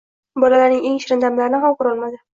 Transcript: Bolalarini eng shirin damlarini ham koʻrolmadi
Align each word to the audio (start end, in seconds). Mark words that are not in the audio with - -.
Bolalarini 0.43 0.89
eng 0.91 0.97
shirin 1.05 1.23
damlarini 1.27 1.63
ham 1.67 1.77
koʻrolmadi 1.83 2.23